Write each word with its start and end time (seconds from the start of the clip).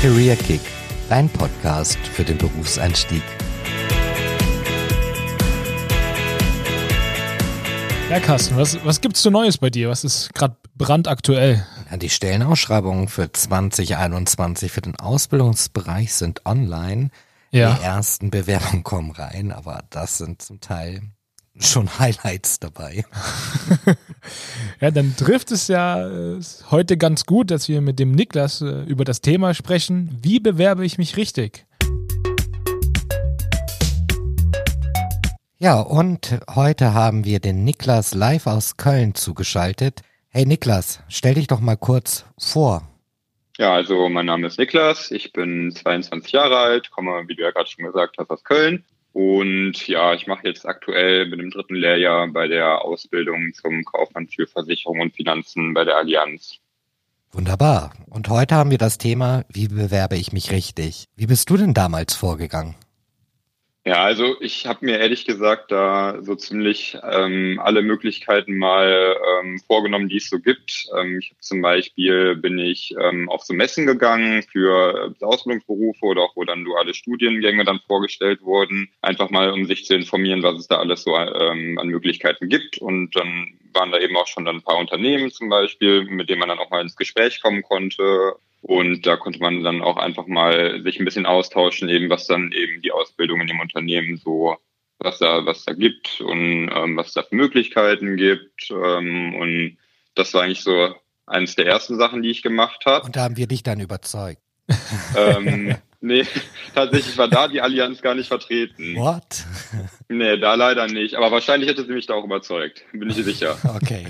Career 0.00 0.36
Kick, 0.36 0.60
dein 1.08 1.28
Podcast 1.28 1.98
für 1.98 2.22
den 2.22 2.38
Berufseinstieg. 2.38 3.22
Ja, 8.08 8.20
Carsten, 8.20 8.56
was, 8.56 8.78
was 8.84 9.00
gibt's 9.00 9.20
so 9.20 9.30
Neues 9.30 9.58
bei 9.58 9.70
dir? 9.70 9.88
Was 9.88 10.04
ist 10.04 10.32
gerade 10.34 10.56
brandaktuell? 10.76 11.66
Die 11.96 12.10
Stellenausschreibungen 12.10 13.08
für 13.08 13.32
2021 13.32 14.70
für 14.70 14.82
den 14.82 14.94
Ausbildungsbereich 14.94 16.14
sind 16.14 16.46
online. 16.46 17.10
Ja. 17.50 17.74
Die 17.74 17.82
ersten 17.82 18.30
Bewerbungen 18.30 18.84
kommen 18.84 19.10
rein, 19.10 19.50
aber 19.50 19.82
das 19.90 20.18
sind 20.18 20.40
zum 20.40 20.60
Teil 20.60 21.02
schon 21.60 21.98
Highlights 21.98 22.60
dabei. 22.60 23.04
Ja, 24.80 24.92
dann 24.92 25.16
trifft 25.16 25.50
es 25.50 25.66
ja 25.66 26.06
äh, 26.06 26.40
heute 26.70 26.96
ganz 26.96 27.24
gut, 27.24 27.50
dass 27.50 27.68
wir 27.68 27.80
mit 27.80 27.98
dem 27.98 28.12
Niklas 28.12 28.60
äh, 28.60 28.82
über 28.84 29.04
das 29.04 29.20
Thema 29.20 29.52
sprechen. 29.52 30.16
Wie 30.22 30.38
bewerbe 30.38 30.84
ich 30.84 30.98
mich 30.98 31.16
richtig? 31.16 31.66
Ja, 35.58 35.80
und 35.80 36.38
heute 36.54 36.94
haben 36.94 37.24
wir 37.24 37.40
den 37.40 37.64
Niklas 37.64 38.14
live 38.14 38.46
aus 38.46 38.76
Köln 38.76 39.16
zugeschaltet. 39.16 40.02
Hey 40.28 40.46
Niklas, 40.46 41.02
stell 41.08 41.34
dich 41.34 41.48
doch 41.48 41.58
mal 41.58 41.76
kurz 41.76 42.24
vor. 42.38 42.88
Ja, 43.56 43.74
also 43.74 44.08
mein 44.08 44.26
Name 44.26 44.46
ist 44.46 44.58
Niklas, 44.60 45.10
ich 45.10 45.32
bin 45.32 45.72
22 45.72 46.30
Jahre 46.30 46.58
alt, 46.58 46.92
komme, 46.92 47.24
wie 47.26 47.34
du 47.34 47.42
ja 47.42 47.50
gerade 47.50 47.68
schon 47.68 47.84
gesagt 47.84 48.16
hast, 48.18 48.30
aus 48.30 48.44
Köln. 48.44 48.84
Und 49.12 49.88
ja, 49.88 50.14
ich 50.14 50.26
mache 50.26 50.46
jetzt 50.46 50.66
aktuell 50.66 51.26
mit 51.26 51.40
dem 51.40 51.50
dritten 51.50 51.74
Lehrjahr 51.74 52.28
bei 52.28 52.46
der 52.46 52.82
Ausbildung 52.82 53.52
zum 53.54 53.84
Kaufmann 53.84 54.28
für 54.28 54.46
Versicherung 54.46 55.00
und 55.00 55.14
Finanzen 55.14 55.74
bei 55.74 55.84
der 55.84 55.96
Allianz. 55.96 56.58
Wunderbar. 57.32 57.92
Und 58.08 58.28
heute 58.28 58.54
haben 58.54 58.70
wir 58.70 58.78
das 58.78 58.98
Thema, 58.98 59.44
wie 59.48 59.68
bewerbe 59.68 60.16
ich 60.16 60.32
mich 60.32 60.50
richtig? 60.50 61.08
Wie 61.16 61.26
bist 61.26 61.50
du 61.50 61.56
denn 61.56 61.74
damals 61.74 62.14
vorgegangen? 62.14 62.74
Ja, 63.88 64.04
also 64.04 64.36
ich 64.42 64.66
habe 64.66 64.84
mir 64.84 64.98
ehrlich 64.98 65.24
gesagt 65.24 65.72
da 65.72 66.18
so 66.20 66.34
ziemlich 66.34 66.98
ähm, 67.10 67.58
alle 67.64 67.80
Möglichkeiten 67.80 68.58
mal 68.58 69.16
ähm, 69.40 69.58
vorgenommen, 69.66 70.10
die 70.10 70.18
es 70.18 70.28
so 70.28 70.40
gibt. 70.40 70.84
Ähm, 70.94 71.20
ich 71.20 71.30
hab 71.30 71.42
zum 71.42 71.62
Beispiel 71.62 72.36
bin 72.36 72.58
ich 72.58 72.94
ähm, 73.00 73.30
auf 73.30 73.44
so 73.44 73.54
Messen 73.54 73.86
gegangen 73.86 74.42
für 74.42 75.14
äh, 75.18 75.24
Ausbildungsberufe 75.24 76.04
oder 76.04 76.20
auch 76.20 76.36
wo 76.36 76.44
dann 76.44 76.66
duale 76.66 76.92
Studiengänge 76.92 77.64
dann 77.64 77.80
vorgestellt 77.86 78.42
wurden, 78.42 78.90
einfach 79.00 79.30
mal 79.30 79.52
um 79.52 79.64
sich 79.64 79.86
zu 79.86 79.94
informieren, 79.94 80.42
was 80.42 80.58
es 80.58 80.68
da 80.68 80.76
alles 80.76 81.04
so 81.04 81.16
ähm, 81.16 81.78
an 81.78 81.88
Möglichkeiten 81.88 82.50
gibt. 82.50 82.76
Und 82.76 83.16
dann 83.16 83.54
waren 83.74 83.92
da 83.92 83.98
eben 83.98 84.16
auch 84.16 84.26
schon 84.26 84.44
dann 84.44 84.56
ein 84.56 84.62
paar 84.62 84.78
Unternehmen 84.78 85.30
zum 85.30 85.48
Beispiel, 85.48 86.04
mit 86.04 86.28
denen 86.28 86.40
man 86.40 86.48
dann 86.48 86.58
auch 86.58 86.70
mal 86.70 86.82
ins 86.82 86.96
Gespräch 86.96 87.40
kommen 87.40 87.62
konnte. 87.62 88.36
Und 88.62 89.06
da 89.06 89.16
konnte 89.16 89.38
man 89.38 89.62
dann 89.62 89.82
auch 89.82 89.96
einfach 89.96 90.26
mal 90.26 90.82
sich 90.82 90.98
ein 90.98 91.04
bisschen 91.04 91.26
austauschen, 91.26 91.88
eben 91.88 92.10
was 92.10 92.26
dann 92.26 92.52
eben 92.52 92.82
die 92.82 92.92
Ausbildung 92.92 93.40
in 93.40 93.46
dem 93.46 93.60
Unternehmen 93.60 94.16
so, 94.16 94.56
was 94.98 95.18
da, 95.18 95.46
was 95.46 95.64
da 95.64 95.74
gibt 95.74 96.20
und 96.20 96.70
ähm, 96.74 96.96
was 96.96 97.12
da 97.12 97.22
für 97.22 97.36
Möglichkeiten 97.36 98.16
gibt. 98.16 98.70
Ähm, 98.70 99.34
und 99.34 99.78
das 100.14 100.34
war 100.34 100.42
eigentlich 100.42 100.62
so 100.62 100.94
eines 101.26 101.54
der 101.54 101.66
ersten 101.66 101.96
Sachen, 101.96 102.22
die 102.22 102.30
ich 102.30 102.42
gemacht 102.42 102.84
habe. 102.86 103.06
Und 103.06 103.16
da 103.16 103.22
haben 103.22 103.36
wir 103.36 103.46
dich 103.46 103.62
dann 103.62 103.80
überzeugt. 103.80 104.42
Ähm, 105.16 105.76
nee, 106.00 106.24
tatsächlich 106.74 107.16
war 107.18 107.28
da 107.28 107.48
die 107.48 107.60
Allianz 107.60 108.02
gar 108.02 108.14
nicht 108.14 108.28
vertreten. 108.28 108.96
What? 108.96 109.44
Nee, 110.08 110.38
da 110.38 110.54
leider 110.54 110.86
nicht. 110.86 111.14
Aber 111.14 111.30
wahrscheinlich 111.30 111.68
hätte 111.68 111.84
sie 111.84 111.92
mich 111.92 112.06
da 112.06 112.14
auch 112.14 112.24
überzeugt, 112.24 112.84
bin 112.92 113.10
ich 113.10 113.16
sicher. 113.16 113.56
Okay. 113.82 114.06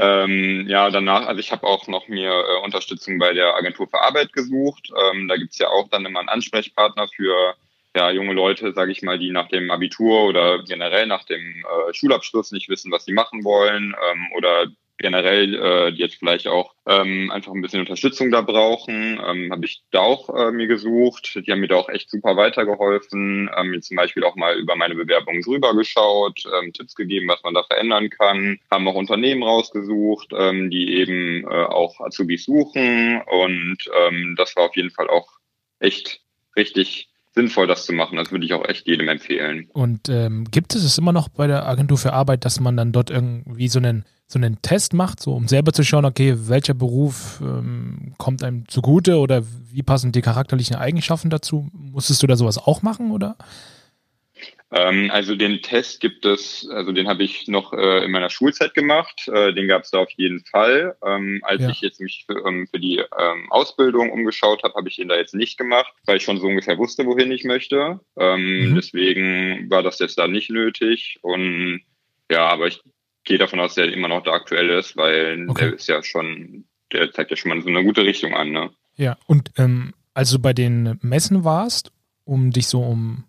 Ähm, 0.00 0.66
ja, 0.68 0.90
danach, 0.90 1.26
also 1.26 1.40
ich 1.40 1.50
habe 1.50 1.66
auch 1.66 1.88
noch 1.88 2.06
mir 2.06 2.30
äh, 2.30 2.64
Unterstützung 2.64 3.18
bei 3.18 3.32
der 3.32 3.56
Agentur 3.56 3.88
für 3.88 4.00
Arbeit 4.00 4.32
gesucht. 4.32 4.92
Ähm, 5.10 5.26
da 5.26 5.36
gibt's 5.36 5.58
ja 5.58 5.68
auch 5.68 5.88
dann 5.88 6.06
immer 6.06 6.20
einen 6.20 6.28
Ansprechpartner 6.28 7.08
für 7.08 7.54
ja, 7.96 8.10
junge 8.10 8.32
Leute, 8.32 8.72
sage 8.74 8.92
ich 8.92 9.02
mal, 9.02 9.18
die 9.18 9.30
nach 9.30 9.48
dem 9.48 9.72
Abitur 9.72 10.24
oder 10.24 10.62
generell 10.62 11.06
nach 11.06 11.24
dem 11.24 11.42
äh, 11.42 11.92
Schulabschluss 11.92 12.52
nicht 12.52 12.68
wissen, 12.68 12.92
was 12.92 13.06
sie 13.06 13.12
machen 13.12 13.42
wollen 13.42 13.96
ähm, 14.10 14.28
oder 14.36 14.66
generell, 14.98 15.54
äh, 15.54 15.92
die 15.92 16.00
jetzt 16.00 16.16
vielleicht 16.16 16.48
auch 16.48 16.74
ähm, 16.86 17.30
einfach 17.30 17.52
ein 17.52 17.62
bisschen 17.62 17.80
Unterstützung 17.80 18.30
da 18.30 18.42
brauchen, 18.42 19.20
ähm, 19.24 19.52
habe 19.52 19.64
ich 19.64 19.82
da 19.90 20.00
auch 20.00 20.28
äh, 20.28 20.50
mir 20.50 20.66
gesucht. 20.66 21.40
Die 21.46 21.50
haben 21.50 21.60
mir 21.60 21.68
da 21.68 21.76
auch 21.76 21.88
echt 21.88 22.10
super 22.10 22.36
weitergeholfen, 22.36 23.48
ähm, 23.56 23.70
mir 23.70 23.80
zum 23.80 23.96
Beispiel 23.96 24.24
auch 24.24 24.36
mal 24.36 24.58
über 24.58 24.76
meine 24.76 24.94
Bewerbungen 24.94 25.42
drüber 25.42 25.74
geschaut, 25.74 26.42
ähm, 26.46 26.72
Tipps 26.72 26.94
gegeben, 26.94 27.28
was 27.28 27.42
man 27.42 27.54
da 27.54 27.62
verändern 27.62 28.10
kann, 28.10 28.58
haben 28.70 28.88
auch 28.88 28.94
Unternehmen 28.94 29.42
rausgesucht, 29.42 30.32
ähm, 30.36 30.70
die 30.70 30.94
eben 30.94 31.44
äh, 31.44 31.64
auch 31.64 32.00
Azubis 32.00 32.44
suchen 32.44 33.22
und 33.22 33.78
ähm, 34.00 34.34
das 34.36 34.56
war 34.56 34.64
auf 34.64 34.76
jeden 34.76 34.90
Fall 34.90 35.08
auch 35.08 35.28
echt 35.78 36.20
richtig 36.56 37.08
sinnvoll, 37.38 37.66
das 37.68 37.86
zu 37.86 37.92
machen. 37.92 38.16
Das 38.16 38.32
würde 38.32 38.44
ich 38.44 38.52
auch 38.52 38.66
echt 38.66 38.86
jedem 38.86 39.08
empfehlen. 39.08 39.68
Und 39.72 40.08
ähm, 40.08 40.44
gibt 40.50 40.74
es 40.74 40.82
es 40.82 40.98
immer 40.98 41.12
noch 41.12 41.28
bei 41.28 41.46
der 41.46 41.66
Agentur 41.66 41.96
für 41.96 42.12
Arbeit, 42.12 42.44
dass 42.44 42.58
man 42.58 42.76
dann 42.76 42.90
dort 42.90 43.10
irgendwie 43.10 43.68
so 43.68 43.78
einen 43.78 44.04
so 44.30 44.38
einen 44.38 44.60
Test 44.60 44.92
macht, 44.92 45.20
so 45.20 45.32
um 45.32 45.48
selber 45.48 45.72
zu 45.72 45.82
schauen, 45.84 46.04
okay, 46.04 46.34
welcher 46.36 46.74
Beruf 46.74 47.40
ähm, 47.42 48.12
kommt 48.18 48.42
einem 48.44 48.68
zugute 48.68 49.16
oder 49.18 49.42
wie 49.72 49.82
passen 49.82 50.12
die 50.12 50.20
charakterlichen 50.20 50.76
Eigenschaften 50.76 51.30
dazu? 51.30 51.68
Musstest 51.72 52.22
du 52.22 52.26
da 52.26 52.36
sowas 52.36 52.58
auch 52.58 52.82
machen 52.82 53.10
oder? 53.10 53.36
Ähm, 54.70 55.10
also 55.10 55.34
den 55.34 55.62
Test 55.62 56.00
gibt 56.00 56.26
es, 56.26 56.68
also 56.70 56.92
den 56.92 57.08
habe 57.08 57.22
ich 57.22 57.48
noch 57.48 57.72
äh, 57.72 58.04
in 58.04 58.10
meiner 58.10 58.28
Schulzeit 58.28 58.74
gemacht. 58.74 59.26
Äh, 59.28 59.54
den 59.54 59.66
gab 59.66 59.84
es 59.84 59.90
da 59.92 60.00
auf 60.00 60.10
jeden 60.10 60.44
Fall. 60.44 60.94
Ähm, 61.02 61.40
als 61.42 61.62
Ja. 61.62 61.70
ich 61.70 61.80
jetzt 61.80 61.98
mich 61.98 62.24
für, 62.26 62.46
ähm, 62.46 62.68
für 62.70 62.78
die 62.78 62.98
ähm, 62.98 63.50
Ausbildung 63.50 64.10
umgeschaut 64.12 64.62
habe, 64.62 64.74
habe 64.74 64.90
ich 64.90 64.96
den 64.96 65.08
da 65.08 65.16
jetzt 65.16 65.34
nicht 65.34 65.56
gemacht, 65.56 65.90
weil 66.04 66.18
ich 66.18 66.22
schon 66.22 66.38
so 66.38 66.46
ungefähr 66.46 66.76
wusste, 66.76 67.06
wohin 67.06 67.32
ich 67.32 67.44
möchte. 67.44 68.00
Ähm, 68.18 68.72
Mhm. 68.72 68.74
Deswegen 68.74 69.70
war 69.70 69.82
das 69.82 69.98
jetzt 70.00 70.18
da 70.18 70.28
nicht 70.28 70.50
nötig. 70.50 71.18
Und 71.22 71.80
ja, 72.30 72.46
aber 72.46 72.66
ich 72.66 72.82
gehe 73.28 73.38
davon 73.38 73.60
aus, 73.60 73.74
dass 73.74 73.84
der 73.86 73.92
immer 73.92 74.08
noch 74.08 74.24
da 74.24 74.32
aktuell 74.32 74.70
ist, 74.70 74.96
weil 74.96 75.46
Okay. 75.48 75.66
der 75.66 75.74
ist 75.74 75.88
ja 75.88 76.02
schon, 76.02 76.64
der 76.92 77.12
zeigt 77.12 77.30
ja 77.30 77.36
schon 77.36 77.50
mal 77.50 77.62
so 77.62 77.68
eine 77.68 77.84
gute 77.84 78.04
Richtung 78.04 78.34
an. 78.34 78.50
Ne? 78.50 78.70
Ja, 78.96 79.16
und 79.26 79.52
ähm, 79.56 79.94
als 80.14 80.30
du 80.30 80.40
bei 80.40 80.52
den 80.52 80.98
Messen 81.02 81.44
warst, 81.44 81.92
um 82.24 82.50
dich 82.50 82.66
so 82.66 82.80
um 82.82 83.24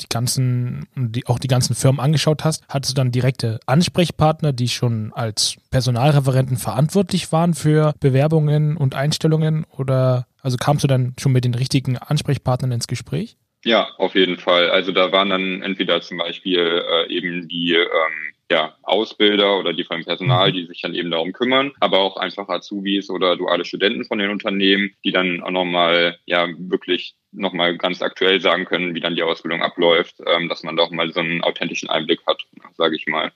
die 0.00 0.08
ganzen, 0.10 0.88
die, 0.94 1.26
auch 1.26 1.38
die 1.38 1.48
ganzen 1.48 1.74
Firmen 1.74 2.00
angeschaut 2.00 2.44
hast, 2.44 2.64
hattest 2.68 2.92
du 2.92 2.96
dann 2.96 3.12
direkte 3.12 3.60
Ansprechpartner, 3.66 4.52
die 4.52 4.68
schon 4.68 5.12
als 5.14 5.56
Personalreferenten 5.70 6.58
verantwortlich 6.58 7.32
waren 7.32 7.54
für 7.54 7.94
Bewerbungen 8.00 8.76
und 8.76 8.94
Einstellungen 8.94 9.64
oder 9.70 10.26
also 10.42 10.58
kamst 10.58 10.84
du 10.84 10.88
dann 10.88 11.14
schon 11.18 11.32
mit 11.32 11.44
den 11.44 11.54
richtigen 11.54 11.96
Ansprechpartnern 11.96 12.72
ins 12.72 12.88
Gespräch? 12.88 13.36
Ja, 13.64 13.88
auf 13.96 14.14
jeden 14.14 14.38
Fall. 14.38 14.70
Also 14.70 14.92
da 14.92 15.10
waren 15.12 15.30
dann 15.30 15.62
entweder 15.62 16.00
zum 16.00 16.18
Beispiel 16.18 16.60
äh, 16.60 17.12
eben 17.12 17.48
die 17.48 17.74
ähm, 17.74 18.35
ja, 18.50 18.74
Ausbilder 18.82 19.58
oder 19.58 19.72
die 19.72 19.84
vom 19.84 20.04
Personal, 20.04 20.52
die 20.52 20.66
sich 20.66 20.80
dann 20.80 20.94
eben 20.94 21.10
darum 21.10 21.32
kümmern, 21.32 21.72
aber 21.80 21.98
auch 21.98 22.16
einfach 22.16 22.48
Azubis 22.48 23.10
oder 23.10 23.36
duale 23.36 23.64
Studenten 23.64 24.04
von 24.04 24.18
den 24.18 24.30
Unternehmen, 24.30 24.92
die 25.04 25.10
dann 25.10 25.42
auch 25.42 25.50
nochmal 25.50 26.18
ja 26.26 26.46
wirklich 26.56 27.16
nochmal 27.32 27.76
ganz 27.76 28.02
aktuell 28.02 28.40
sagen 28.40 28.64
können, 28.64 28.94
wie 28.94 29.00
dann 29.00 29.16
die 29.16 29.22
Ausbildung 29.22 29.62
abläuft, 29.62 30.16
ähm, 30.26 30.48
dass 30.48 30.62
man 30.62 30.76
da 30.76 30.84
auch 30.84 30.90
mal 30.90 31.12
so 31.12 31.20
einen 31.20 31.42
authentischen 31.42 31.90
Einblick 31.90 32.20
hat, 32.26 32.42
sage 32.76 32.96
ich 32.96 33.06
mal. 33.06 33.32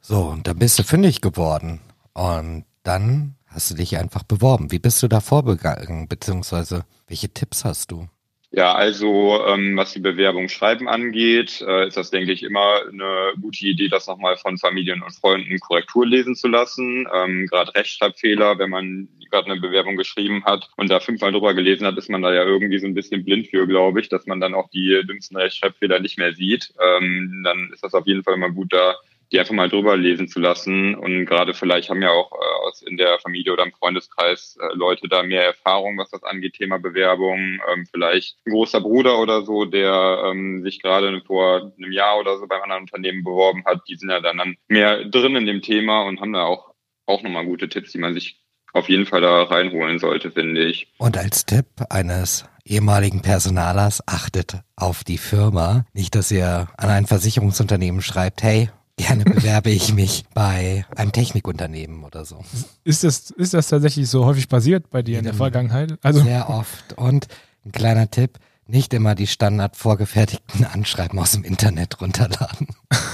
So, 0.00 0.18
und 0.26 0.46
dann 0.46 0.58
bist 0.58 0.78
du 0.78 0.82
fündig 0.82 1.20
geworden. 1.20 1.80
Und 2.14 2.64
dann 2.82 3.36
hast 3.46 3.70
du 3.70 3.74
dich 3.74 3.96
einfach 3.96 4.22
beworben. 4.22 4.72
Wie 4.72 4.78
bist 4.78 5.02
du 5.02 5.08
da 5.08 5.20
vorgegangen? 5.20 6.08
Beziehungsweise, 6.08 6.84
welche 7.06 7.28
Tipps 7.28 7.64
hast 7.64 7.90
du? 7.90 8.08
Ja, 8.54 8.74
also 8.74 9.42
ähm, 9.46 9.78
was 9.78 9.94
die 9.94 10.00
Bewerbung 10.00 10.50
schreiben 10.50 10.86
angeht, 10.86 11.62
äh, 11.66 11.88
ist 11.88 11.96
das, 11.96 12.10
denke 12.10 12.32
ich, 12.32 12.42
immer 12.42 12.82
eine 12.86 13.32
gute 13.40 13.64
Idee, 13.64 13.88
das 13.88 14.06
nochmal 14.06 14.36
von 14.36 14.58
Familien 14.58 15.02
und 15.02 15.14
Freunden 15.14 15.58
Korrektur 15.58 16.06
lesen 16.06 16.34
zu 16.36 16.48
lassen. 16.48 17.08
Ähm, 17.14 17.46
gerade 17.46 17.74
Rechtschreibfehler, 17.74 18.58
wenn 18.58 18.68
man 18.68 19.08
gerade 19.30 19.50
eine 19.50 19.58
Bewerbung 19.58 19.96
geschrieben 19.96 20.44
hat 20.44 20.68
und 20.76 20.90
da 20.90 21.00
fünfmal 21.00 21.32
drüber 21.32 21.54
gelesen 21.54 21.86
hat, 21.86 21.96
ist 21.96 22.10
man 22.10 22.20
da 22.20 22.34
ja 22.34 22.44
irgendwie 22.44 22.78
so 22.78 22.86
ein 22.86 22.92
bisschen 22.92 23.24
blind 23.24 23.46
für, 23.48 23.66
glaube 23.66 24.02
ich, 24.02 24.10
dass 24.10 24.26
man 24.26 24.38
dann 24.38 24.52
auch 24.52 24.68
die 24.68 25.00
dümmsten 25.08 25.38
Rechtschreibfehler 25.38 26.00
nicht 26.00 26.18
mehr 26.18 26.34
sieht. 26.34 26.74
Ähm, 26.78 27.40
dann 27.44 27.70
ist 27.72 27.82
das 27.82 27.94
auf 27.94 28.06
jeden 28.06 28.22
Fall 28.22 28.34
immer 28.34 28.50
gut, 28.50 28.74
da 28.74 28.96
die 29.32 29.40
einfach 29.40 29.54
mal 29.54 29.68
drüber 29.68 29.96
lesen 29.96 30.28
zu 30.28 30.38
lassen. 30.38 30.94
Und 30.94 31.24
gerade 31.24 31.54
vielleicht 31.54 31.88
haben 31.88 32.02
ja 32.02 32.10
auch 32.10 32.32
äh, 32.32 32.68
aus 32.68 32.82
in 32.82 32.96
der 32.96 33.18
Familie 33.18 33.52
oder 33.52 33.64
im 33.64 33.72
Freundeskreis 33.72 34.58
äh, 34.60 34.74
Leute 34.74 35.08
da 35.08 35.22
mehr 35.22 35.44
Erfahrung, 35.44 35.96
was 35.98 36.10
das 36.10 36.22
angeht, 36.22 36.54
Thema 36.54 36.78
Bewerbung. 36.78 37.60
Ähm, 37.72 37.86
vielleicht 37.90 38.36
ein 38.46 38.52
großer 38.52 38.80
Bruder 38.80 39.18
oder 39.18 39.42
so, 39.42 39.64
der 39.64 40.24
ähm, 40.26 40.62
sich 40.62 40.82
gerade 40.82 41.22
vor 41.26 41.72
einem 41.76 41.92
Jahr 41.92 42.18
oder 42.18 42.38
so 42.38 42.46
beim 42.46 42.62
anderen 42.62 42.82
Unternehmen 42.82 43.24
beworben 43.24 43.64
hat, 43.64 43.80
die 43.88 43.96
sind 43.96 44.10
ja 44.10 44.20
dann, 44.20 44.36
dann 44.36 44.56
mehr 44.68 45.04
drin 45.04 45.36
in 45.36 45.46
dem 45.46 45.62
Thema 45.62 46.02
und 46.02 46.20
haben 46.20 46.32
da 46.32 46.44
auch, 46.44 46.74
auch 47.06 47.22
nochmal 47.22 47.46
gute 47.46 47.68
Tipps, 47.68 47.92
die 47.92 47.98
man 47.98 48.14
sich 48.14 48.38
auf 48.74 48.88
jeden 48.88 49.06
Fall 49.06 49.20
da 49.20 49.42
reinholen 49.44 49.98
sollte, 49.98 50.30
finde 50.30 50.64
ich. 50.64 50.88
Und 50.98 51.16
als 51.16 51.44
Tipp 51.46 51.66
eines 51.90 52.46
ehemaligen 52.64 53.22
Personalers, 53.22 54.06
achtet 54.06 54.60
auf 54.76 55.04
die 55.04 55.18
Firma. 55.18 55.84
Nicht, 55.92 56.14
dass 56.14 56.30
ihr 56.30 56.68
an 56.76 56.90
ein 56.90 57.06
Versicherungsunternehmen 57.06 58.02
schreibt, 58.02 58.42
hey, 58.42 58.70
gerne 59.02 59.24
bewerbe 59.24 59.70
ich 59.70 59.92
mich 59.92 60.24
bei 60.34 60.84
einem 60.96 61.12
Technikunternehmen 61.12 62.04
oder 62.04 62.24
so. 62.24 62.44
Ist 62.84 63.04
das, 63.04 63.30
ist 63.30 63.54
das 63.54 63.68
tatsächlich 63.68 64.08
so 64.08 64.24
häufig 64.24 64.48
passiert 64.48 64.90
bei 64.90 65.02
dir 65.02 65.18
in 65.18 65.24
der. 65.24 65.34
Vergangenheit? 65.34 65.98
Also, 66.02 66.20
Sehr 66.20 66.48
oft. 66.50 66.92
Und 66.96 67.26
Ein 67.64 67.72
kleiner 67.72 68.10
Tipp, 68.10 68.38
nicht 68.66 68.94
immer 68.94 69.14
die 69.14 69.26
standard 69.26 69.76
vorgefertigten 69.76 70.64
Anschreiben 70.64 71.18
aus 71.18 71.32
dem 71.32 71.44
Internet 71.44 72.00
runterladen. 72.00 72.68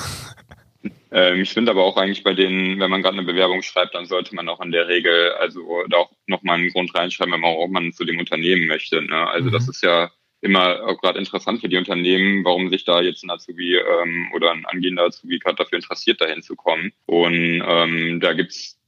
Ähm, 1.10 1.40
ich 1.40 1.50
finde 1.50 1.70
aber 1.70 1.84
auch 1.84 1.96
eigentlich 1.96 2.22
bei 2.22 2.34
denen, 2.34 2.78
wenn 2.80 2.90
man 2.90 3.02
gerade 3.02 3.16
eine 3.16 3.26
Bewerbung 3.26 3.62
schreibt, 3.62 3.94
dann 3.94 4.04
sollte 4.04 4.34
man 4.34 4.46
auch 4.48 4.60
in 4.60 4.72
der 4.72 4.88
Regel 4.88 5.32
also 5.40 5.60
da 5.88 5.96
auch 5.96 6.10
nochmal 6.26 6.58
einen 6.58 6.68
Grund 6.68 6.94
reinschreiben, 6.94 7.32
wenn 7.32 7.40
man 7.40 7.50
auch 7.50 7.66
man 7.68 7.94
zu 7.94 8.04
dem 8.04 8.18
Unternehmen 8.18 8.66
möchte. 8.66 9.00
Ne? 9.00 9.26
Also 9.28 9.48
mhm. 9.48 9.52
das 9.52 9.68
ist 9.68 9.82
ja 9.82 10.10
immer 10.40 10.84
auch 10.84 11.00
gerade 11.00 11.18
interessant 11.18 11.60
für 11.60 11.68
die 11.68 11.76
Unternehmen, 11.76 12.44
warum 12.44 12.70
sich 12.70 12.84
da 12.84 13.00
jetzt 13.00 13.24
ein 13.24 13.30
Azubi 13.30 13.76
ähm, 13.76 14.30
oder 14.34 14.52
ein 14.52 14.66
angehender 14.66 15.04
Azubi 15.04 15.38
gerade 15.38 15.56
dafür 15.56 15.78
interessiert, 15.78 16.20
dahin 16.20 16.42
zu 16.42 16.54
kommen. 16.54 16.92
Und 17.06 17.62
ähm, 17.66 18.20
da 18.20 18.32
gibt's 18.34 18.78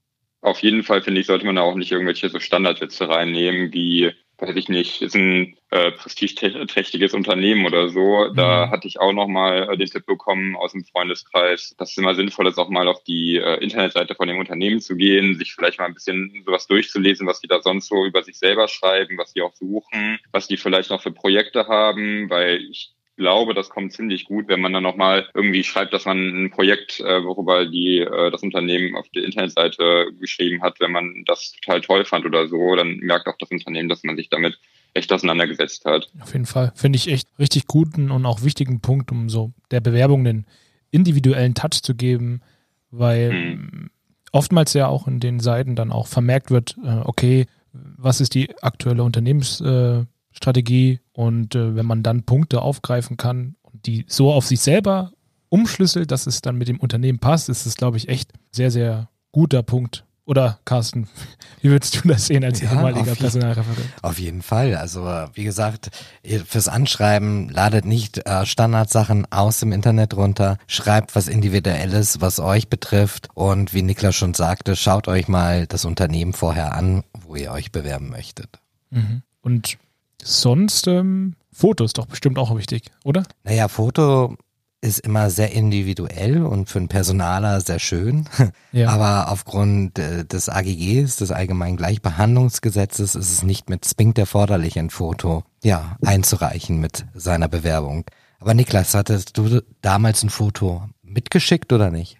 auf 0.42 0.60
jeden 0.60 0.82
Fall, 0.82 1.02
finde 1.02 1.20
ich, 1.20 1.26
sollte 1.26 1.46
man 1.46 1.56
da 1.56 1.62
auch 1.62 1.74
nicht 1.74 1.92
irgendwelche 1.92 2.28
so 2.28 2.40
Standardwitze 2.40 3.08
reinnehmen, 3.08 3.72
wie 3.72 4.12
weiß 4.40 4.56
ich 4.56 4.68
nicht, 4.68 5.02
ist 5.02 5.14
ein 5.14 5.56
äh, 5.70 5.92
prestigeträchtiges 5.92 7.14
Unternehmen 7.14 7.66
oder 7.66 7.88
so. 7.88 8.28
Da 8.34 8.66
mhm. 8.66 8.70
hatte 8.70 8.88
ich 8.88 9.00
auch 9.00 9.12
nochmal 9.12 9.68
äh, 9.70 9.76
den 9.76 9.88
Tipp 9.88 10.06
bekommen 10.06 10.56
aus 10.56 10.72
dem 10.72 10.84
Freundeskreis, 10.84 11.74
dass 11.78 11.90
es 11.90 11.98
immer 11.98 12.14
sinnvoll 12.14 12.46
ist, 12.48 12.58
auch 12.58 12.68
mal 12.68 12.88
auf 12.88 13.02
die 13.04 13.36
äh, 13.36 13.62
Internetseite 13.62 14.14
von 14.14 14.28
dem 14.28 14.38
Unternehmen 14.38 14.80
zu 14.80 14.96
gehen, 14.96 15.36
sich 15.36 15.54
vielleicht 15.54 15.78
mal 15.78 15.86
ein 15.86 15.94
bisschen 15.94 16.42
sowas 16.44 16.66
durchzulesen, 16.66 17.26
was 17.26 17.40
die 17.40 17.48
da 17.48 17.60
sonst 17.60 17.88
so 17.88 18.04
über 18.04 18.22
sich 18.22 18.38
selber 18.38 18.68
schreiben, 18.68 19.18
was 19.18 19.32
die 19.32 19.42
auch 19.42 19.54
suchen, 19.54 20.18
was 20.32 20.48
die 20.48 20.56
vielleicht 20.56 20.90
noch 20.90 21.02
für 21.02 21.12
Projekte 21.12 21.68
haben, 21.68 22.30
weil 22.30 22.62
ich 22.62 22.94
glaube, 23.16 23.54
das 23.54 23.68
kommt 23.68 23.92
ziemlich 23.92 24.24
gut, 24.24 24.48
wenn 24.48 24.60
man 24.60 24.72
dann 24.72 24.82
nochmal 24.82 25.28
irgendwie 25.34 25.62
schreibt, 25.62 25.92
dass 25.92 26.06
man 26.06 26.18
ein 26.18 26.50
Projekt, 26.50 27.00
äh, 27.00 27.22
worüber 27.24 27.66
die 27.66 27.98
äh, 27.98 28.30
das 28.30 28.42
Unternehmen 28.42 28.96
auf 28.96 29.08
der 29.10 29.24
Internetseite 29.24 30.12
geschrieben 30.18 30.62
hat, 30.62 30.80
wenn 30.80 30.92
man 30.92 31.24
das 31.26 31.52
total 31.52 31.80
toll 31.80 32.04
fand 32.04 32.24
oder 32.24 32.48
so, 32.48 32.74
dann 32.76 32.96
merkt 32.98 33.26
auch 33.26 33.36
das 33.38 33.50
Unternehmen, 33.50 33.88
dass 33.88 34.04
man 34.04 34.16
sich 34.16 34.28
damit 34.30 34.58
echt 34.94 35.12
auseinandergesetzt 35.12 35.84
hat. 35.84 36.10
Auf 36.20 36.32
jeden 36.32 36.46
Fall. 36.46 36.72
Finde 36.74 36.96
ich 36.96 37.08
echt 37.08 37.28
richtig 37.38 37.66
guten 37.66 38.10
und 38.10 38.26
auch 38.26 38.42
wichtigen 38.42 38.80
Punkt, 38.80 39.12
um 39.12 39.28
so 39.28 39.52
der 39.70 39.80
Bewerbung 39.80 40.26
einen 40.26 40.46
individuellen 40.90 41.54
Touch 41.54 41.82
zu 41.82 41.94
geben, 41.94 42.40
weil 42.90 43.30
hm. 43.30 43.90
oftmals 44.32 44.72
ja 44.72 44.88
auch 44.88 45.06
in 45.06 45.20
den 45.20 45.40
Seiten 45.40 45.76
dann 45.76 45.92
auch 45.92 46.08
vermerkt 46.08 46.50
wird, 46.50 46.76
äh, 46.84 47.00
okay, 47.04 47.46
was 47.72 48.20
ist 48.20 48.34
die 48.34 48.50
aktuelle 48.62 49.02
Unternehmens- 49.02 49.60
äh, 49.60 50.04
Strategie 50.40 51.00
und 51.12 51.54
äh, 51.54 51.76
wenn 51.76 51.84
man 51.84 52.02
dann 52.02 52.22
Punkte 52.22 52.62
aufgreifen 52.62 53.18
kann 53.18 53.56
und 53.60 53.84
die 53.84 54.06
so 54.08 54.32
auf 54.32 54.46
sich 54.46 54.60
selber 54.60 55.12
umschlüsselt, 55.50 56.10
dass 56.10 56.26
es 56.26 56.40
dann 56.40 56.56
mit 56.56 56.68
dem 56.68 56.80
Unternehmen 56.80 57.18
passt, 57.18 57.50
ist 57.50 57.66
es, 57.66 57.74
glaube 57.74 57.98
ich, 57.98 58.08
echt 58.08 58.32
sehr, 58.50 58.70
sehr 58.70 59.10
guter 59.32 59.62
Punkt. 59.62 60.04
Oder 60.24 60.60
Carsten, 60.64 61.08
wie 61.60 61.70
würdest 61.70 61.96
du 61.96 62.08
das 62.08 62.26
sehen 62.26 62.42
als 62.44 62.60
ja, 62.60 62.72
ehemaliger 62.72 63.16
Personalreferent? 63.16 63.86
Auf 64.00 64.18
jeden 64.18 64.40
Fall. 64.40 64.76
Also 64.76 65.04
wie 65.34 65.44
gesagt, 65.44 65.90
fürs 66.46 66.68
Anschreiben 66.68 67.50
ladet 67.50 67.84
nicht 67.84 68.26
äh, 68.26 68.46
Standardsachen 68.46 69.30
aus 69.30 69.60
dem 69.60 69.72
Internet 69.72 70.14
runter, 70.14 70.56
schreibt 70.68 71.16
was 71.16 71.28
Individuelles, 71.28 72.20
was 72.22 72.38
euch 72.38 72.68
betrifft 72.68 73.28
und 73.34 73.74
wie 73.74 73.82
Niklas 73.82 74.14
schon 74.14 74.32
sagte, 74.32 74.76
schaut 74.76 75.08
euch 75.08 75.28
mal 75.28 75.66
das 75.66 75.84
Unternehmen 75.84 76.32
vorher 76.32 76.74
an, 76.74 77.02
wo 77.26 77.34
ihr 77.34 77.50
euch 77.50 77.72
bewerben 77.72 78.08
möchtet. 78.08 78.60
Mhm. 78.90 79.22
Und 79.42 79.78
Sonst 80.24 80.86
ähm, 80.86 81.34
Fotos 81.52 81.92
doch 81.92 82.06
bestimmt 82.06 82.38
auch 82.38 82.56
wichtig, 82.56 82.90
oder? 83.04 83.24
Naja, 83.44 83.68
Foto 83.68 84.36
ist 84.82 85.00
immer 85.00 85.28
sehr 85.28 85.52
individuell 85.52 86.42
und 86.42 86.70
für 86.70 86.78
einen 86.78 86.88
Personaler 86.88 87.60
sehr 87.60 87.78
schön. 87.78 88.28
Ja. 88.72 88.88
Aber 88.90 89.32
aufgrund 89.32 89.98
äh, 89.98 90.24
des 90.24 90.48
AGGs, 90.48 91.16
des 91.16 91.32
Allgemeinen 91.32 91.76
Gleichbehandlungsgesetzes, 91.76 93.16
ist 93.16 93.32
es 93.32 93.42
nicht 93.42 93.68
mit 93.68 93.84
zwingend 93.84 94.16
erforderlich, 94.16 94.78
ein 94.78 94.90
Foto 94.90 95.42
ja, 95.64 95.96
einzureichen 96.06 96.80
mit 96.80 97.04
seiner 97.12 97.48
Bewerbung. 97.48 98.04
Aber 98.38 98.54
Niklas, 98.54 98.94
hattest 98.94 99.36
du 99.36 99.60
damals 99.82 100.22
ein 100.22 100.30
Foto 100.30 100.84
mitgeschickt 101.02 101.72
oder 101.72 101.90
nicht? 101.90 102.16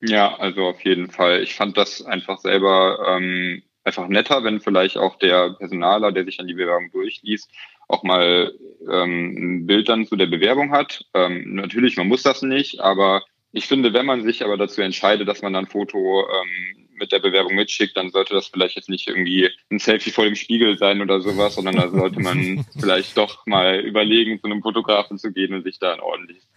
Ja, 0.00 0.34
also 0.36 0.62
auf 0.66 0.84
jeden 0.84 1.08
Fall. 1.08 1.40
Ich 1.42 1.54
fand 1.54 1.76
das 1.76 2.02
einfach 2.02 2.38
selber 2.38 2.98
ähm, 3.08 3.62
einfach 3.86 4.08
netter, 4.08 4.42
wenn 4.44 4.60
vielleicht 4.60 4.98
auch 4.98 5.16
der 5.16 5.50
Personaler, 5.50 6.12
der 6.12 6.24
sich 6.24 6.40
an 6.40 6.48
die 6.48 6.54
Bewerbung 6.54 6.90
durchliest, 6.90 7.50
auch 7.88 8.02
mal 8.02 8.52
ähm, 8.90 9.36
ein 9.36 9.66
Bild 9.66 9.88
dann 9.88 10.06
zu 10.06 10.16
der 10.16 10.26
Bewerbung 10.26 10.72
hat. 10.72 11.04
Ähm, 11.14 11.54
natürlich, 11.54 11.96
man 11.96 12.08
muss 12.08 12.22
das 12.22 12.42
nicht, 12.42 12.80
aber 12.80 13.24
ich 13.52 13.66
finde, 13.66 13.94
wenn 13.94 14.04
man 14.04 14.24
sich 14.24 14.44
aber 14.44 14.56
dazu 14.56 14.82
entscheidet, 14.82 15.28
dass 15.28 15.40
man 15.40 15.52
dann 15.52 15.64
ein 15.64 15.70
Foto 15.70 16.26
ähm, 16.28 16.88
mit 16.98 17.12
der 17.12 17.20
Bewerbung 17.20 17.54
mitschickt, 17.54 17.96
dann 17.96 18.10
sollte 18.10 18.34
das 18.34 18.48
vielleicht 18.48 18.76
jetzt 18.76 18.88
nicht 18.88 19.06
irgendwie 19.06 19.50
ein 19.70 19.78
Selfie 19.78 20.10
vor 20.10 20.24
dem 20.24 20.34
Spiegel 20.34 20.78
sein 20.78 21.00
oder 21.00 21.20
sowas, 21.20 21.54
sondern 21.54 21.76
da 21.76 21.88
sollte 21.88 22.20
man 22.20 22.66
vielleicht 22.78 23.16
doch 23.16 23.46
mal 23.46 23.80
überlegen, 23.80 24.40
zu 24.40 24.46
einem 24.46 24.62
Fotografen 24.62 25.18
zu 25.18 25.32
gehen 25.32 25.54
und 25.54 25.62
sich 25.62 25.78
da 25.78 25.92
ein 25.92 26.00
ordentliches 26.00 26.48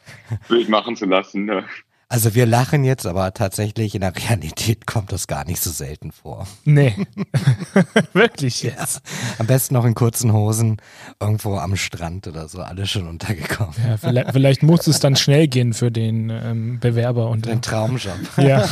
Bild 0.48 0.70
machen 0.70 0.96
zu 0.96 1.06
lassen. 1.06 1.46
Ne? 1.46 1.66
Also 2.12 2.34
wir 2.34 2.48
lachen 2.48 2.84
jetzt, 2.84 3.06
aber 3.06 3.36
tatsächlich 3.36 3.94
in 3.94 4.02
der 4.02 4.16
Realität 4.16 4.88
kommt 4.88 5.12
das 5.12 5.28
gar 5.28 5.46
nicht 5.46 5.62
so 5.62 5.70
selten 5.70 6.12
vor. 6.12 6.48
Nee. 6.66 6.96
Wirklich 8.14 8.64
jetzt. 8.64 8.96
Ja. 8.96 9.36
Am 9.38 9.46
besten 9.46 9.76
noch 9.76 9.86
in 9.86 9.94
kurzen 9.94 10.34
Hosen 10.34 10.78
irgendwo 11.20 11.58
am 11.58 11.76
Strand 11.76 12.28
oder 12.28 12.48
so, 12.48 12.64
alles 12.64 12.90
schon 12.90 13.08
untergekommen. 13.08 13.76
Ja, 13.88 13.98
vielleicht, 13.98 14.32
vielleicht 14.32 14.64
muss 14.64 14.88
es 14.88 15.00
dann 15.00 15.16
schnell 15.16 15.48
gehen 15.48 15.74
für 15.74 15.92
den 15.92 16.32
ähm, 16.32 16.80
Bewerber 16.80 17.30
und 17.30 17.46
den 17.46 17.62
Traumjob. 17.62 18.18
Ja. 18.38 18.68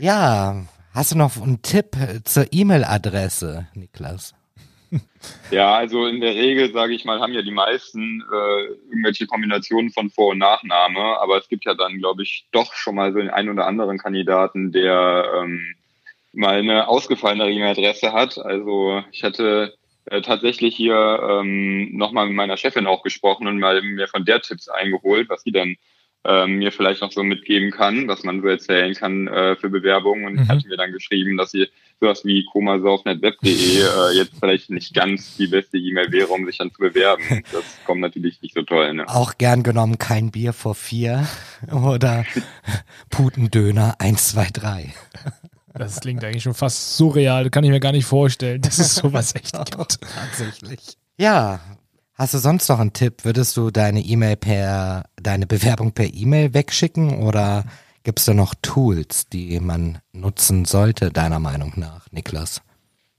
ja. 0.00 0.62
Hast 0.94 1.12
du 1.12 1.18
noch 1.18 1.36
einen 1.36 1.60
Tipp 1.60 1.94
zur 2.24 2.46
E-Mail-Adresse, 2.50 3.66
Niklas? 3.74 4.34
Ja, 5.50 5.74
also 5.74 6.06
in 6.06 6.20
der 6.20 6.34
Regel, 6.34 6.72
sage 6.72 6.94
ich 6.94 7.04
mal, 7.04 7.20
haben 7.20 7.32
ja 7.32 7.42
die 7.42 7.50
meisten 7.50 8.22
äh, 8.32 8.64
irgendwelche 8.90 9.26
Kombinationen 9.26 9.90
von 9.90 10.10
Vor- 10.10 10.32
und 10.32 10.38
Nachname, 10.38 11.20
aber 11.20 11.38
es 11.38 11.48
gibt 11.48 11.64
ja 11.64 11.74
dann, 11.74 11.98
glaube 11.98 12.22
ich, 12.22 12.46
doch 12.52 12.74
schon 12.74 12.94
mal 12.94 13.12
so 13.12 13.18
den 13.18 13.30
einen 13.30 13.50
oder 13.50 13.66
anderen 13.66 13.98
Kandidaten, 13.98 14.72
der 14.72 15.24
ähm, 15.36 15.74
mal 16.32 16.58
eine 16.58 16.88
ausgefallene 16.88 17.50
E-Mail-Adresse 17.50 18.12
hat. 18.12 18.38
Also 18.38 19.02
ich 19.12 19.24
hatte 19.24 19.74
äh, 20.06 20.20
tatsächlich 20.20 20.76
hier 20.76 20.94
ähm, 20.94 21.96
nochmal 21.96 22.26
mit 22.26 22.36
meiner 22.36 22.56
Chefin 22.56 22.86
auch 22.86 23.02
gesprochen 23.02 23.46
und 23.46 23.58
mal 23.58 23.80
mir 23.82 24.08
von 24.08 24.24
der 24.24 24.40
Tipps 24.40 24.68
eingeholt, 24.68 25.28
was 25.28 25.42
sie 25.42 25.52
dann 25.52 25.76
ähm, 26.24 26.58
mir 26.58 26.72
vielleicht 26.72 27.02
noch 27.02 27.12
so 27.12 27.22
mitgeben 27.22 27.70
kann, 27.70 28.08
was 28.08 28.24
man 28.24 28.42
so 28.42 28.48
erzählen 28.48 28.94
kann 28.94 29.28
äh, 29.28 29.56
für 29.56 29.70
Bewerbungen. 29.70 30.26
Und 30.26 30.34
mhm. 30.34 30.42
ich 30.42 30.48
hatte 30.48 30.68
mir 30.68 30.76
dann 30.76 30.92
geschrieben, 30.92 31.36
dass 31.36 31.52
sie 31.52 31.68
sowas 32.00 32.24
wie 32.24 32.44
komasaufnetweb.de 32.44 33.80
äh, 33.80 34.16
jetzt 34.16 34.32
vielleicht 34.38 34.70
nicht 34.70 34.94
ganz 34.94 35.36
die 35.36 35.46
beste 35.46 35.78
E-Mail 35.78 36.12
wäre, 36.12 36.28
um 36.28 36.44
sich 36.46 36.58
dann 36.58 36.72
zu 36.72 36.78
bewerben. 36.78 37.22
Das 37.52 37.64
kommt 37.86 38.00
natürlich 38.00 38.42
nicht 38.42 38.54
so 38.54 38.62
toll. 38.62 38.92
Ne? 38.92 39.08
Auch 39.08 39.38
gern 39.38 39.62
genommen 39.62 39.98
kein 39.98 40.30
Bier 40.30 40.52
vor 40.52 40.74
vier 40.74 41.26
oder 41.72 42.24
Putendöner 43.10 43.94
123. 43.98 44.92
Das 45.74 46.00
klingt 46.00 46.24
eigentlich 46.24 46.42
schon 46.42 46.54
fast 46.54 46.96
surreal. 46.96 47.50
Kann 47.50 47.64
ich 47.64 47.70
mir 47.70 47.80
gar 47.80 47.92
nicht 47.92 48.06
vorstellen, 48.06 48.62
dass 48.62 48.78
es 48.78 48.94
sowas 48.94 49.34
echt 49.34 49.54
gibt. 49.54 49.98
Tatsächlich. 50.00 50.96
Ja, 51.18 51.60
Hast 52.18 52.32
du 52.32 52.38
sonst 52.38 52.66
noch 52.70 52.80
einen 52.80 52.94
Tipp? 52.94 53.26
Würdest 53.26 53.58
du 53.58 53.70
deine 53.70 54.00
E-Mail 54.00 54.36
per, 54.36 55.04
deine 55.16 55.46
Bewerbung 55.46 55.92
per 55.92 56.06
E-Mail 56.14 56.54
wegschicken 56.54 57.18
oder 57.18 57.66
gibt 58.06 58.20
es 58.20 58.24
da 58.24 58.34
noch 58.34 58.54
Tools, 58.62 59.28
die 59.28 59.58
man 59.58 59.98
nutzen 60.12 60.64
sollte, 60.64 61.10
deiner 61.10 61.40
Meinung 61.40 61.72
nach, 61.74 62.06
Niklas? 62.12 62.62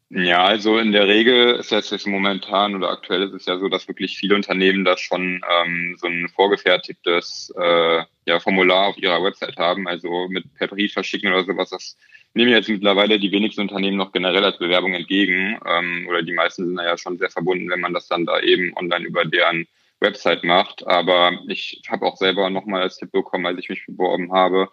Ja, 0.09 0.45
also 0.45 0.77
in 0.77 0.93
der 0.93 1.09
Regel 1.09 1.55
ist 1.55 1.73
es 1.73 1.89
jetzt 1.89 2.07
momentan 2.07 2.73
oder 2.73 2.91
aktuell 2.91 3.23
ist 3.23 3.33
es 3.33 3.45
ja 3.47 3.59
so, 3.59 3.67
dass 3.67 3.89
wirklich 3.89 4.17
viele 4.17 4.35
Unternehmen 4.35 4.85
da 4.85 4.95
schon 4.95 5.41
ähm, 5.59 5.97
so 5.99 6.07
ein 6.07 6.29
vorgefertigtes 6.33 7.53
äh, 7.59 8.03
ja, 8.25 8.39
Formular 8.39 8.87
auf 8.87 8.97
ihrer 8.97 9.21
Website 9.21 9.57
haben, 9.57 9.89
also 9.89 10.29
mit 10.29 10.45
per 10.53 10.69
Brief 10.69 10.93
verschicken 10.93 11.33
oder 11.33 11.43
sowas. 11.43 11.71
Das 11.71 11.97
nehmen 12.33 12.51
jetzt 12.51 12.69
mittlerweile 12.69 13.19
die 13.19 13.33
wenigsten 13.33 13.63
Unternehmen 13.63 13.97
noch 13.97 14.13
generell 14.13 14.45
als 14.45 14.57
Bewerbung 14.57 14.93
entgegen. 14.93 15.59
Ähm, 15.65 16.07
oder 16.07 16.23
die 16.23 16.31
meisten 16.31 16.65
sind 16.65 16.77
da 16.77 16.85
ja 16.85 16.97
schon 16.97 17.17
sehr 17.17 17.29
verbunden, 17.29 17.69
wenn 17.69 17.81
man 17.81 17.93
das 17.93 18.07
dann 18.07 18.25
da 18.25 18.39
eben 18.39 18.71
online 18.77 19.05
über 19.05 19.25
deren 19.25 19.67
Website 19.99 20.43
macht. 20.43 20.85
Aber 20.87 21.39
ich 21.47 21.81
habe 21.89 22.05
auch 22.05 22.17
selber 22.17 22.49
nochmal 22.49 22.83
als 22.83 22.97
Tipp 22.97 23.11
bekommen, 23.11 23.45
als 23.45 23.59
ich 23.59 23.69
mich 23.69 23.85
beworben 23.85 24.31
habe, 24.31 24.69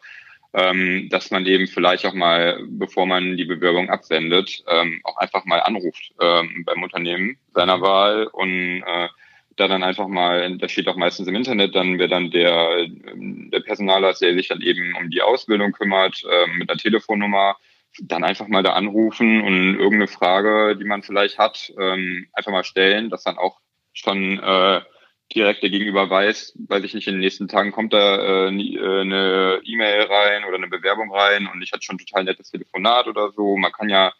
ähm, 0.52 1.08
dass 1.10 1.30
man 1.30 1.46
eben 1.46 1.66
vielleicht 1.66 2.06
auch 2.06 2.14
mal, 2.14 2.60
bevor 2.68 3.06
man 3.06 3.36
die 3.36 3.44
Bewerbung 3.44 3.90
absendet, 3.90 4.62
ähm, 4.68 5.00
auch 5.04 5.16
einfach 5.16 5.44
mal 5.44 5.60
anruft 5.60 6.12
ähm, 6.20 6.64
beim 6.64 6.82
Unternehmen 6.82 7.38
seiner 7.52 7.80
Wahl 7.80 8.26
und 8.28 8.82
äh, 8.86 9.08
da 9.56 9.68
dann 9.68 9.82
einfach 9.82 10.08
mal, 10.08 10.56
das 10.58 10.72
steht 10.72 10.88
auch 10.88 10.96
meistens 10.96 11.28
im 11.28 11.34
Internet, 11.34 11.74
dann 11.74 11.98
wer 11.98 12.08
dann 12.08 12.30
der, 12.30 12.86
der 12.88 13.60
Personaler, 13.60 14.12
der 14.14 14.34
sich 14.34 14.48
dann 14.48 14.60
eben 14.60 14.94
um 14.96 15.10
die 15.10 15.22
Ausbildung 15.22 15.72
kümmert, 15.72 16.24
äh, 16.24 16.46
mit 16.56 16.68
einer 16.68 16.78
Telefonnummer, 16.78 17.56
dann 18.02 18.24
einfach 18.24 18.48
mal 18.48 18.62
da 18.62 18.72
anrufen 18.72 19.42
und 19.42 19.74
irgendeine 19.74 20.08
Frage, 20.08 20.76
die 20.76 20.84
man 20.84 21.02
vielleicht 21.02 21.38
hat, 21.38 21.72
ähm, 21.78 22.26
einfach 22.32 22.50
mal 22.50 22.64
stellen, 22.64 23.10
dass 23.10 23.22
dann 23.22 23.38
auch 23.38 23.60
schon 23.92 24.40
äh, 24.40 24.80
direkt 25.32 25.62
der 25.62 25.70
Gegenüber 25.70 26.08
weiß, 26.10 26.54
weiß 26.68 26.84
ich 26.84 26.94
nicht, 26.94 27.08
in 27.08 27.14
den 27.14 27.20
nächsten 27.20 27.48
Tagen 27.48 27.72
kommt 27.72 27.92
da 27.92 28.48
äh, 28.48 28.48
äh 28.48 29.00
eine 29.00 29.60
E-Mail 29.64 30.02
rein 30.02 30.44
oder 30.44 30.56
eine 30.56 30.68
Bewerbung 30.68 31.12
rein 31.12 31.46
und 31.46 31.62
ich 31.62 31.72
hatte 31.72 31.82
schon 31.82 31.98
total 31.98 32.24
nettes 32.24 32.50
Telefonat 32.50 33.06
oder 33.06 33.32
so. 33.32 33.56
Man 33.56 33.72
kann 33.72 33.88
ja 33.88 34.12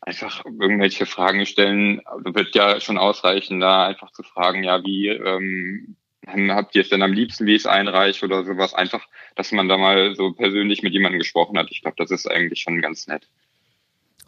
einfach 0.00 0.44
irgendwelche 0.44 1.06
Fragen 1.06 1.46
stellen, 1.46 2.02
wird 2.24 2.54
ja 2.54 2.80
schon 2.80 2.98
ausreichen, 2.98 3.60
da 3.60 3.86
einfach 3.86 4.10
zu 4.12 4.22
fragen, 4.22 4.64
ja, 4.64 4.82
wie 4.84 5.08
ähm, 5.08 5.96
habt 6.26 6.74
ihr 6.74 6.82
es 6.82 6.88
denn 6.88 7.02
am 7.02 7.12
liebsten, 7.12 7.46
wie 7.46 7.54
es 7.54 7.66
einreiche 7.66 8.24
oder 8.24 8.44
sowas. 8.44 8.74
Einfach, 8.74 9.06
dass 9.36 9.52
man 9.52 9.68
da 9.68 9.76
mal 9.76 10.14
so 10.14 10.32
persönlich 10.32 10.82
mit 10.82 10.92
jemandem 10.92 11.18
gesprochen 11.18 11.58
hat. 11.58 11.68
Ich 11.70 11.82
glaube, 11.82 11.96
das 11.98 12.10
ist 12.10 12.30
eigentlich 12.30 12.60
schon 12.60 12.80
ganz 12.80 13.06
nett. 13.06 13.28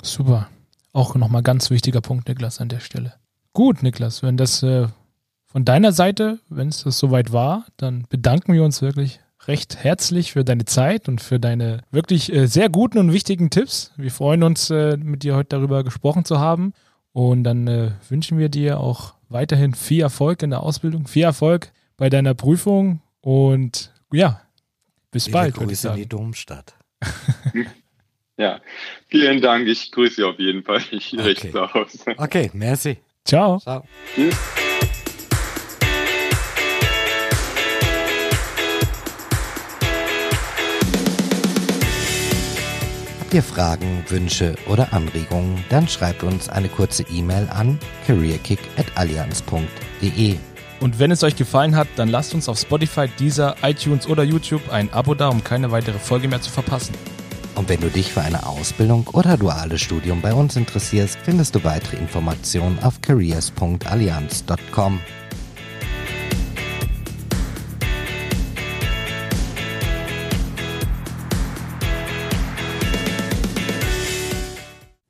Super. 0.03 0.49
Auch 0.93 1.15
nochmal 1.15 1.43
ganz 1.43 1.71
wichtiger 1.71 2.01
Punkt, 2.01 2.29
Niklas, 2.29 2.61
an 2.61 2.69
der 2.69 2.81
Stelle. 2.81 3.15
Gut, 3.53 3.83
Niklas, 3.83 4.23
wenn 4.23 4.37
das 4.37 4.63
äh, 4.63 4.89
von 5.55 5.65
deiner 5.65 5.93
Seite, 5.93 6.41
wenn 6.49 6.67
es 6.67 6.83
das 6.83 6.99
soweit 6.99 7.33
war, 7.33 7.65
dann 7.77 8.07
bedanken 8.09 8.55
wir 8.55 8.65
uns 8.65 8.83
wirklich 8.83 9.21
recht 9.47 9.77
herzlich 9.77 10.33
für 10.33 10.43
deine 10.43 10.65
Zeit 10.65 11.07
und 11.07 11.21
für 11.21 11.39
deine 11.39 11.83
wirklich 11.93 12.33
äh, 12.33 12.47
sehr 12.49 12.69
guten 12.69 12.99
und 12.99 13.13
wichtigen 13.13 13.51
Tipps. 13.51 13.93
Wir 13.97 14.11
freuen 14.11 14.43
uns, 14.43 14.71
äh, 14.71 14.97
mit 14.97 15.23
dir 15.23 15.37
heute 15.37 15.51
darüber 15.51 15.85
gesprochen 15.85 16.25
zu 16.25 16.41
haben. 16.41 16.73
Und 17.13 17.45
dann 17.45 17.69
äh, 17.69 17.93
wünschen 18.09 18.37
wir 18.37 18.49
dir 18.49 18.81
auch 18.81 19.15
weiterhin 19.29 19.75
viel 19.75 20.01
Erfolg 20.01 20.43
in 20.43 20.51
der 20.51 20.61
Ausbildung, 20.65 21.07
viel 21.07 21.23
Erfolg 21.23 21.71
bei 21.97 22.11
deiner 22.11 22.35
Prüfung 22.35 23.01
und 23.21 23.93
ja, 24.13 24.41
bis 25.13 25.27
Viele 25.27 25.35
bald. 25.35 25.55
Grüße 25.55 25.89
in 25.91 25.95
die 25.95 26.09
Domstadt. 26.09 26.75
ja, 28.37 28.61
vielen 29.07 29.41
Dank. 29.41 29.69
Ich 29.69 29.93
grüße 29.93 30.17
Sie 30.17 30.25
auf 30.25 30.41
jeden 30.41 30.65
Fall. 30.65 30.83
Ich 30.91 31.13
Okay. 31.13 31.23
richte 31.23 31.49
es 31.51 31.55
aus. 31.55 32.05
Okay, 32.17 32.51
merci. 32.55 32.99
Ciao. 33.25 33.61
Ciao. 33.61 33.85
Tschüss. 34.17 34.64
Habt 43.35 43.49
ihr 43.49 43.53
Fragen, 43.53 44.05
Wünsche 44.11 44.55
oder 44.69 44.93
Anregungen, 44.93 45.65
dann 45.69 45.89
schreibt 45.89 46.23
uns 46.23 46.49
eine 46.49 46.69
kurze 46.69 47.03
E-Mail 47.03 47.49
an 47.51 47.81
careerkick.allianz.de. 48.07 50.37
Und 50.79 51.01
wenn 51.01 51.11
es 51.11 51.25
euch 51.25 51.35
gefallen 51.35 51.75
hat, 51.75 51.89
dann 51.97 52.11
lasst 52.11 52.33
uns 52.33 52.49
auf 52.49 52.61
Spotify, 52.61 53.09
Deezer, 53.19 53.57
iTunes 53.65 54.07
oder 54.07 54.23
YouTube 54.23 54.63
ein 54.71 54.93
Abo 54.93 55.17
da, 55.17 55.31
um 55.31 55.43
keine 55.43 55.73
weitere 55.73 55.99
Folge 55.99 56.29
mehr 56.29 56.43
zu 56.43 56.53
verpassen. 56.53 56.95
Und 57.57 57.69
wenn 57.69 57.81
du 57.81 57.89
dich 57.89 58.13
für 58.13 58.21
eine 58.21 58.47
Ausbildung 58.47 59.09
oder 59.09 59.37
duales 59.37 59.81
Studium 59.81 60.21
bei 60.21 60.33
uns 60.33 60.55
interessierst, 60.55 61.19
findest 61.25 61.57
du 61.57 61.65
weitere 61.65 61.97
Informationen 61.97 62.79
auf 62.85 63.03
careers.allianz.com. 63.03 65.01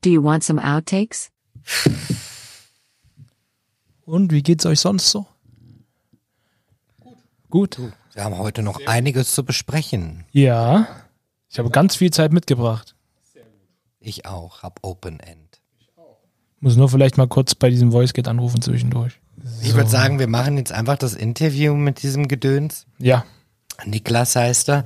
Do 0.05 0.11
you 0.11 0.23
want 0.23 0.45
some 0.45 0.63
outtakes? 0.63 1.31
Und 4.05 4.33
wie 4.33 4.43
geht's 4.43 4.67
euch 4.67 4.81
sonst 4.81 5.11
so? 5.11 5.27
Gut. 7.49 7.77
Gut. 7.77 7.93
Wir 8.13 8.25
haben 8.25 8.37
heute 8.37 8.63
noch 8.63 8.87
einiges 8.87 9.33
zu 9.33 9.45
besprechen. 9.45 10.25
Ja. 10.31 10.87
Ich 11.49 11.59
habe 11.59 11.71
ganz 11.71 11.97
viel 11.97 12.11
Zeit 12.11 12.33
mitgebracht. 12.33 12.95
Ich 13.99 14.27
auch, 14.27 14.63
hab 14.63 14.79
Open 14.83 15.21
End. 15.21 15.63
Muss 16.61 16.77
nur 16.77 16.91
vielleicht 16.91 17.17
mal 17.17 17.27
kurz 17.27 17.55
bei 17.55 17.71
diesem 17.71 17.93
VoiceGate 17.93 18.29
anrufen 18.29 18.61
zwischendurch. 18.61 19.19
Ich 19.63 19.75
würde 19.75 19.89
sagen, 19.89 20.19
wir 20.19 20.29
machen 20.29 20.59
jetzt 20.59 20.73
einfach 20.73 20.99
das 20.99 21.15
Interview 21.15 21.75
mit 21.75 22.03
diesem 22.03 22.29
Gedöns. 22.29 22.87
Ja. 22.99 23.25
Niklas 23.87 24.37
heißt 24.37 24.69
er. 24.69 24.85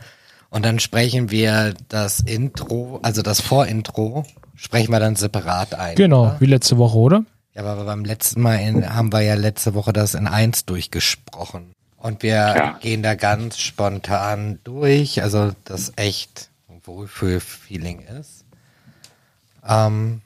Und 0.50 0.64
dann 0.64 0.78
sprechen 0.78 1.30
wir 1.30 1.74
das 1.88 2.20
Intro, 2.20 3.00
also 3.02 3.22
das 3.22 3.40
Vorintro, 3.40 4.24
sprechen 4.58 4.92
wir 4.92 5.00
dann 5.00 5.16
separat 5.16 5.74
ein. 5.74 5.94
Genau, 5.94 6.22
Oder? 6.26 6.40
wie 6.40 6.46
letzte 6.46 6.76
Woche, 6.78 6.96
oder? 6.98 7.24
Ja, 7.54 7.62
aber 7.64 7.84
beim 7.84 8.04
letzten 8.04 8.42
Mal 8.42 8.56
in, 8.56 8.94
haben 8.94 9.12
wir 9.12 9.20
ja 9.22 9.34
letzte 9.34 9.74
Woche 9.74 9.92
das 9.92 10.14
in 10.14 10.26
eins 10.26 10.64
durchgesprochen. 10.64 11.72
Und 11.96 12.22
wir 12.22 12.34
Ja. 12.34 12.78
gehen 12.80 13.02
da 13.02 13.14
ganz 13.14 13.58
spontan 13.58 14.58
durch, 14.64 15.22
also 15.22 15.52
das 15.64 15.92
echt 15.96 16.50
ein 16.68 16.80
Wohlfühl-Feeling 16.84 18.00
ist. 18.20 18.44
Ähm, 19.66 20.20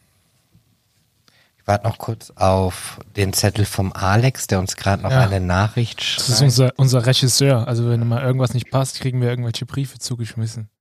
ich 1.58 1.66
warte 1.66 1.86
noch 1.86 1.98
kurz 1.98 2.30
auf 2.34 3.00
den 3.16 3.32
Zettel 3.32 3.64
vom 3.64 3.92
Alex, 3.92 4.46
der 4.48 4.58
uns 4.58 4.76
gerade 4.76 5.02
noch 5.02 5.10
Ja. 5.12 5.20
eine 5.20 5.40
Nachricht 5.40 6.00
Das 6.18 6.28
ist 6.28 6.38
schreibt. 6.38 6.42
unser, 6.42 6.72
unser 6.76 7.06
Regisseur. 7.06 7.68
Also 7.68 7.88
wenn 7.88 8.06
mal 8.06 8.22
irgendwas 8.22 8.52
nicht 8.52 8.70
passt, 8.70 9.00
kriegen 9.00 9.20
wir 9.20 9.28
irgendwelche 9.30 9.64
Briefe 9.64 9.98
zugeschmissen. 9.98 10.68